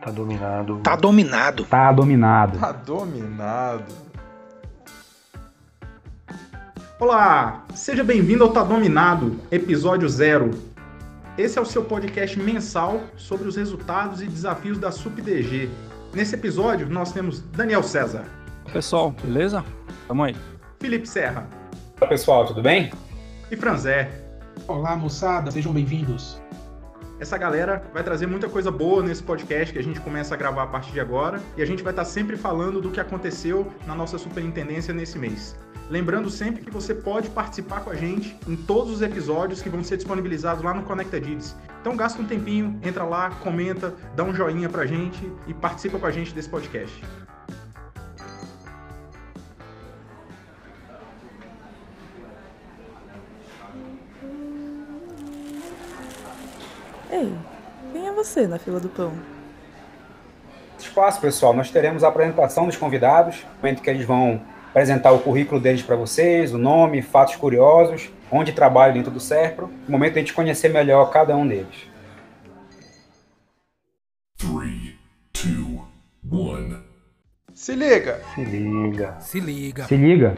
Tá 0.00 0.10
dominado. 0.10 0.80
Tá 0.82 0.96
dominado. 0.96 1.64
Tá 1.64 1.92
dominado. 1.92 2.58
Tá 2.58 2.72
dominado. 2.72 3.84
Olá, 7.00 7.64
seja 7.74 8.02
bem-vindo 8.02 8.42
ao 8.44 8.50
Tá 8.52 8.62
Dominado, 8.62 9.38
episódio 9.50 10.08
zero. 10.08 10.50
Esse 11.36 11.58
é 11.58 11.62
o 11.62 11.64
seu 11.64 11.84
podcast 11.84 12.38
mensal 12.38 13.00
sobre 13.16 13.46
os 13.48 13.56
resultados 13.56 14.20
e 14.20 14.26
desafios 14.26 14.78
da 14.78 14.90
SupDG. 14.90 15.68
Nesse 16.12 16.34
episódio, 16.34 16.88
nós 16.88 17.12
temos 17.12 17.40
Daniel 17.40 17.82
César. 17.82 18.24
Pessoal, 18.72 19.12
beleza? 19.22 19.64
Tamo 20.06 20.24
aí. 20.24 20.36
Felipe 20.80 21.08
Serra. 21.08 21.48
Olá 22.00 22.08
pessoal, 22.08 22.46
tudo 22.46 22.62
bem? 22.62 22.92
E 23.50 23.56
Franzé. 23.56 24.10
Olá, 24.66 24.96
moçada, 24.96 25.50
sejam 25.50 25.72
bem-vindos. 25.72 26.40
Essa 27.20 27.36
galera 27.36 27.82
vai 27.92 28.04
trazer 28.04 28.28
muita 28.28 28.48
coisa 28.48 28.70
boa 28.70 29.02
nesse 29.02 29.24
podcast 29.24 29.72
que 29.72 29.78
a 29.78 29.82
gente 29.82 30.00
começa 30.00 30.34
a 30.34 30.36
gravar 30.38 30.62
a 30.62 30.66
partir 30.68 30.92
de 30.92 31.00
agora 31.00 31.42
e 31.56 31.62
a 31.62 31.66
gente 31.66 31.82
vai 31.82 31.92
estar 31.92 32.04
sempre 32.04 32.36
falando 32.36 32.80
do 32.80 32.92
que 32.92 33.00
aconteceu 33.00 33.72
na 33.88 33.94
nossa 33.94 34.16
superintendência 34.18 34.94
nesse 34.94 35.18
mês. 35.18 35.56
Lembrando 35.90 36.30
sempre 36.30 36.62
que 36.62 36.70
você 36.70 36.94
pode 36.94 37.28
participar 37.30 37.80
com 37.80 37.90
a 37.90 37.94
gente 37.96 38.36
em 38.46 38.54
todos 38.54 38.92
os 38.92 39.02
episódios 39.02 39.60
que 39.60 39.68
vão 39.68 39.82
ser 39.82 39.96
disponibilizados 39.96 40.62
lá 40.62 40.72
no 40.72 40.84
Connected 40.84 41.28
Ids. 41.28 41.56
Então 41.80 41.96
gasta 41.96 42.22
um 42.22 42.24
tempinho, 42.24 42.78
entra 42.84 43.02
lá, 43.02 43.30
comenta, 43.30 43.94
dá 44.14 44.22
um 44.22 44.32
joinha 44.32 44.68
pra 44.68 44.86
gente 44.86 45.20
e 45.48 45.54
participa 45.54 45.98
com 45.98 46.06
a 46.06 46.12
gente 46.12 46.32
desse 46.32 46.48
podcast. 46.48 47.02
Ei, 57.10 57.32
quem 57.92 58.06
é 58.06 58.12
você 58.12 58.46
na 58.46 58.58
fila 58.58 58.78
do 58.78 58.88
pão? 58.88 59.12
Espaço, 60.78 61.20
pessoal, 61.20 61.54
nós 61.54 61.70
teremos 61.70 62.04
a 62.04 62.08
apresentação 62.08 62.66
dos 62.66 62.76
convidados, 62.76 63.44
momento 63.62 63.82
que 63.82 63.90
eles 63.90 64.04
vão 64.04 64.40
apresentar 64.70 65.12
o 65.12 65.18
currículo 65.18 65.60
deles 65.60 65.82
para 65.82 65.96
vocês, 65.96 66.52
o 66.52 66.58
nome, 66.58 67.02
fatos 67.02 67.36
curiosos, 67.36 68.10
onde 68.30 68.52
trabalham 68.52 68.94
dentro 68.94 69.10
do 69.10 69.18
SERPRO, 69.18 69.70
no 69.86 69.90
momento 69.90 70.12
de 70.12 70.18
a 70.18 70.22
gente 70.22 70.34
conhecer 70.34 70.68
melhor 70.68 71.10
cada 71.10 71.36
um 71.36 71.46
deles. 71.46 71.88
3, 74.38 74.94
2, 76.30 76.72
1. 76.72 76.82
Se 77.54 77.74
liga! 77.74 78.20
Se 78.34 78.44
liga. 78.44 79.16
Se 79.20 79.40
liga. 79.40 79.84
Se 79.84 79.96
liga. 79.96 80.34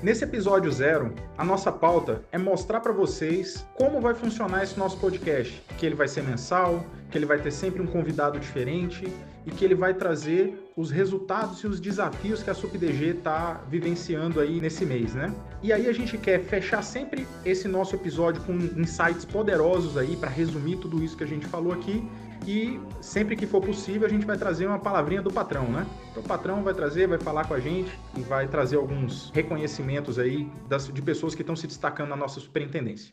Nesse 0.00 0.22
episódio 0.22 0.70
zero, 0.70 1.12
a 1.36 1.44
nossa 1.44 1.72
pauta 1.72 2.22
é 2.30 2.38
mostrar 2.38 2.78
para 2.78 2.92
vocês 2.92 3.66
como 3.74 4.00
vai 4.00 4.14
funcionar 4.14 4.62
esse 4.62 4.78
nosso 4.78 4.96
podcast, 4.98 5.60
que 5.76 5.84
ele 5.84 5.96
vai 5.96 6.06
ser 6.06 6.22
mensal, 6.22 6.84
que 7.10 7.16
ele 7.16 7.26
vai 7.26 7.38
ter 7.38 7.50
sempre 7.50 7.80
um 7.80 7.86
convidado 7.86 8.38
diferente 8.38 9.06
e 9.46 9.50
que 9.50 9.64
ele 9.64 9.74
vai 9.74 9.94
trazer 9.94 10.70
os 10.76 10.90
resultados 10.90 11.60
e 11.60 11.66
os 11.66 11.80
desafios 11.80 12.42
que 12.42 12.50
a 12.50 12.54
SupDG 12.54 13.16
está 13.16 13.62
vivenciando 13.68 14.40
aí 14.40 14.60
nesse 14.60 14.84
mês, 14.84 15.14
né? 15.14 15.34
E 15.62 15.72
aí 15.72 15.88
a 15.88 15.92
gente 15.92 16.18
quer 16.18 16.40
fechar 16.44 16.82
sempre 16.82 17.26
esse 17.44 17.66
nosso 17.66 17.94
episódio 17.94 18.42
com 18.42 18.52
insights 18.52 19.24
poderosos 19.24 19.96
aí 19.96 20.16
para 20.16 20.28
resumir 20.28 20.76
tudo 20.76 21.02
isso 21.02 21.16
que 21.16 21.24
a 21.24 21.26
gente 21.26 21.46
falou 21.46 21.72
aqui 21.72 22.06
e 22.46 22.80
sempre 23.00 23.36
que 23.36 23.46
for 23.46 23.60
possível 23.60 24.06
a 24.06 24.10
gente 24.10 24.26
vai 24.26 24.36
trazer 24.36 24.66
uma 24.66 24.78
palavrinha 24.78 25.22
do 25.22 25.32
patrão, 25.32 25.64
né? 25.70 25.86
Então 26.10 26.22
o 26.22 26.26
patrão 26.26 26.62
vai 26.62 26.74
trazer, 26.74 27.08
vai 27.08 27.18
falar 27.18 27.46
com 27.46 27.54
a 27.54 27.60
gente 27.60 27.90
e 28.16 28.20
vai 28.20 28.46
trazer 28.46 28.76
alguns 28.76 29.30
reconhecimentos 29.30 30.18
aí 30.18 30.50
das, 30.68 30.86
de 30.92 31.02
pessoas 31.02 31.34
que 31.34 31.42
estão 31.42 31.56
se 31.56 31.66
destacando 31.66 32.10
na 32.10 32.16
nossa 32.16 32.38
superintendência. 32.38 33.12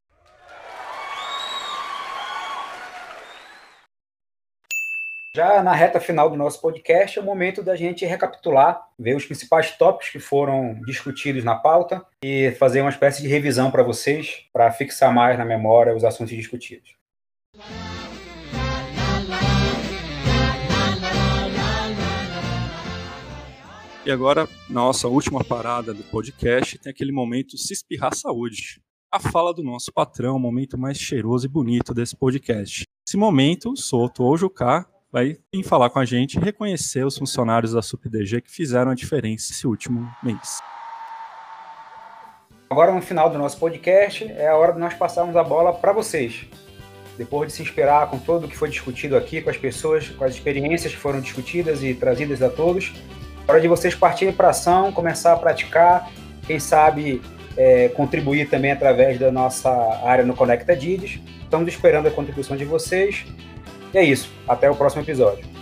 Já 5.36 5.62
na 5.62 5.74
reta 5.74 6.00
final 6.00 6.30
do 6.30 6.38
nosso 6.38 6.62
podcast, 6.62 7.20
é 7.20 7.22
o 7.22 7.26
momento 7.26 7.62
da 7.62 7.76
gente 7.76 8.06
recapitular, 8.06 8.88
ver 8.98 9.18
os 9.18 9.26
principais 9.26 9.70
tópicos 9.78 10.10
que 10.10 10.18
foram 10.18 10.80
discutidos 10.86 11.44
na 11.44 11.56
pauta 11.56 12.02
e 12.24 12.52
fazer 12.52 12.80
uma 12.80 12.90
espécie 12.90 13.22
de 13.22 13.28
revisão 13.28 13.70
para 13.70 13.84
vocês, 13.84 14.46
para 14.54 14.72
fixar 14.72 15.14
mais 15.14 15.38
na 15.38 15.44
memória 15.44 15.94
os 15.94 16.06
assuntos 16.06 16.34
discutidos. 16.34 16.96
E 24.06 24.10
agora, 24.10 24.48
nossa 24.70 25.10
última 25.10 25.44
parada 25.44 25.94
do 25.94 26.04
podcast, 26.04 26.80
tem 26.80 26.90
aquele 26.90 27.12
momento 27.12 27.58
se 27.58 27.74
espirrar 27.74 28.16
saúde. 28.16 28.80
A 29.12 29.20
fala 29.20 29.54
do 29.54 29.62
nosso 29.62 29.92
patrão, 29.92 30.38
o 30.38 30.40
momento 30.40 30.78
mais 30.78 30.98
cheiroso 30.98 31.46
e 31.46 31.50
bonito 31.50 31.94
desse 31.94 32.16
podcast. 32.16 32.86
Esse 33.06 33.18
momento, 33.18 33.76
Soto 33.76 34.24
ou 34.24 34.38
Jucá 34.38 34.88
vai 35.16 35.38
vir 35.54 35.64
falar 35.64 35.90
com 35.90 35.98
a 35.98 36.04
gente 36.04 36.38
e 36.38 36.42
reconhecer 36.42 37.06
os 37.06 37.18
funcionários 37.18 37.72
da 37.72 37.82
SupDG 37.82 38.42
que 38.42 38.52
fizeram 38.52 38.92
a 38.92 38.94
diferença 38.94 39.54
esse 39.54 39.66
último 39.66 40.06
mês. 40.22 40.60
Agora, 42.70 42.92
no 42.92 43.02
final 43.02 43.30
do 43.30 43.38
nosso 43.38 43.58
podcast, 43.58 44.30
é 44.30 44.50
a 44.50 44.58
hora 44.58 44.74
de 44.74 44.80
nós 44.80 44.94
passarmos 44.94 45.38
a 45.38 45.44
bola 45.44 45.72
para 45.72 45.94
vocês. 45.94 46.46
Depois 47.18 47.48
de 47.48 47.54
se 47.54 47.62
inspirar 47.62 48.10
com 48.10 48.20
tudo 48.20 48.46
que 48.46 48.58
foi 48.58 48.68
discutido 48.68 49.16
aqui, 49.16 49.42
com 49.42 49.50
as 49.50 49.56
pessoas, 49.56 50.10
com 50.10 50.26
as 50.26 50.34
experiências 50.34 50.92
que 50.92 51.00
foram 51.00 51.22
discutidas 51.22 51.82
e 51.82 51.94
trazidas 51.94 52.42
a 52.42 52.50
todos, 52.50 52.94
hora 53.48 53.62
de 53.62 53.70
vocês 53.70 53.96
partirem 53.96 54.34
para 54.34 54.50
ação, 54.50 54.92
começar 54.92 55.32
a 55.32 55.38
praticar, 55.38 56.12
quem 56.46 56.60
sabe 56.60 57.22
é, 57.56 57.88
contribuir 57.88 58.50
também 58.50 58.72
através 58.72 59.18
da 59.18 59.32
nossa 59.32 59.72
área 60.04 60.26
no 60.26 60.36
Conecta 60.36 60.76
Dides. 60.76 61.22
Estamos 61.42 61.70
esperando 61.70 62.10
a 62.10 62.12
contribuição 62.12 62.58
de 62.58 62.66
vocês. 62.66 63.26
E 63.96 63.98
é 63.98 64.04
isso. 64.04 64.30
Até 64.46 64.70
o 64.70 64.76
próximo 64.76 65.04
episódio. 65.04 65.55